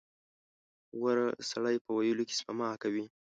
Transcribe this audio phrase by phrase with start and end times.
[0.97, 3.05] •غوره سړی په ویلو کې سپما کوي.